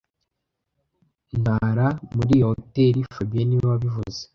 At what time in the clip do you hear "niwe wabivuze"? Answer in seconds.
3.47-4.21